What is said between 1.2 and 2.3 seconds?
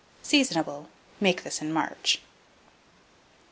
this in March.